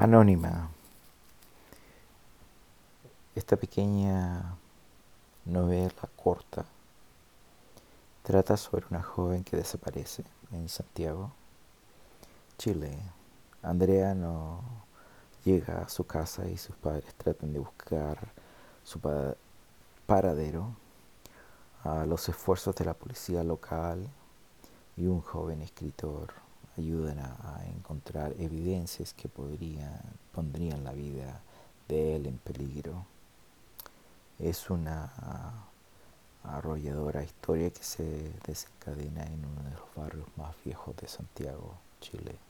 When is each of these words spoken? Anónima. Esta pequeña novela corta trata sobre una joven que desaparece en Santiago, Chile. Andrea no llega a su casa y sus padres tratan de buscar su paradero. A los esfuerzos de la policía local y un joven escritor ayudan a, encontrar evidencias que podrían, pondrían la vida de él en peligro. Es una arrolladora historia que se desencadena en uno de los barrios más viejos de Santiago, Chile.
Anónima. 0.00 0.70
Esta 3.34 3.56
pequeña 3.56 4.54
novela 5.44 5.92
corta 6.14 6.64
trata 8.22 8.56
sobre 8.56 8.86
una 8.90 9.02
joven 9.02 9.42
que 9.42 9.56
desaparece 9.56 10.22
en 10.52 10.68
Santiago, 10.68 11.32
Chile. 12.58 12.96
Andrea 13.60 14.14
no 14.14 14.60
llega 15.44 15.82
a 15.82 15.88
su 15.88 16.06
casa 16.06 16.46
y 16.46 16.56
sus 16.58 16.76
padres 16.76 17.12
tratan 17.14 17.52
de 17.52 17.58
buscar 17.58 18.18
su 18.84 19.00
paradero. 20.06 20.76
A 21.82 22.06
los 22.06 22.28
esfuerzos 22.28 22.76
de 22.76 22.84
la 22.84 22.94
policía 22.94 23.42
local 23.42 24.08
y 24.96 25.06
un 25.06 25.22
joven 25.22 25.60
escritor 25.60 26.47
ayudan 26.80 27.18
a, 27.18 27.64
encontrar 27.76 28.34
evidencias 28.38 29.14
que 29.14 29.28
podrían, 29.28 30.00
pondrían 30.32 30.84
la 30.84 30.92
vida 30.92 31.40
de 31.88 32.16
él 32.16 32.26
en 32.26 32.38
peligro. 32.38 33.06
Es 34.38 34.70
una 34.70 35.12
arrolladora 36.44 37.22
historia 37.22 37.70
que 37.70 37.82
se 37.82 38.32
desencadena 38.46 39.24
en 39.24 39.44
uno 39.44 39.62
de 39.64 39.70
los 39.70 39.94
barrios 39.96 40.26
más 40.36 40.54
viejos 40.64 40.96
de 40.96 41.08
Santiago, 41.08 41.74
Chile. 42.00 42.47